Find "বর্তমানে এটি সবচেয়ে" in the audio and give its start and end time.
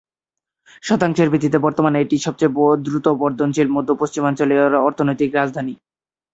1.59-2.53